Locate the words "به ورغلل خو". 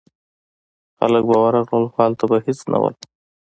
1.29-1.95